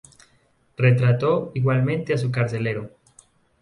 [0.77, 2.89] Retrató igualmente a su carcelero.